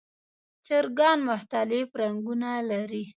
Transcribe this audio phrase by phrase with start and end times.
[0.65, 3.03] چرګان مختلف رنګونه لري.